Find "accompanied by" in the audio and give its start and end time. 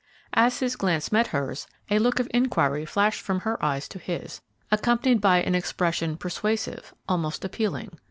4.71-5.43